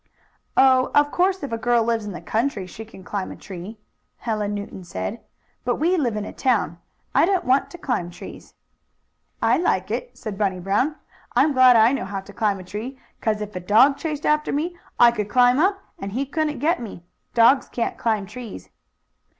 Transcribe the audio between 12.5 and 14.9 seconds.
a tree, 'cause if a dog chased after me